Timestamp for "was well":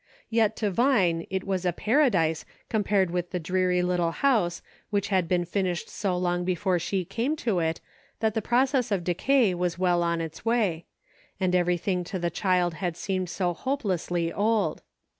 9.53-10.01